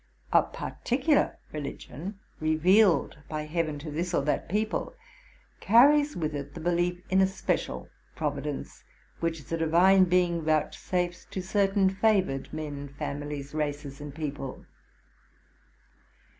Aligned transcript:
A 0.33 0.41
particular 0.41 1.37
religion, 1.51 2.19
revealed 2.39 3.19
by 3.29 3.43
Heaven 3.43 3.77
to 3.77 3.91
this 3.91 4.15
or 4.15 4.23
that 4.23 4.49
people, 4.49 4.95
carries 5.59 6.17
with 6.17 6.33
it 6.33 6.55
the 6.55 6.59
belief 6.59 6.93
in 7.11 7.19
RELATING 7.19 7.19
TO 7.19 7.19
MY 7.19 7.21
LIFE. 7.21 7.21
Att 7.27 7.33
a 7.33 7.37
special 7.37 7.89
providence, 8.15 8.83
which 9.19 9.43
the 9.43 9.57
Divine 9.57 10.05
Being 10.05 10.41
vouchsafes 10.41 11.25
to 11.25 11.43
certain 11.43 11.91
favored 11.91 12.51
men, 12.51 12.87
families, 12.97 13.53
races, 13.53 14.01
and 14.01 14.15
people. 14.15 14.65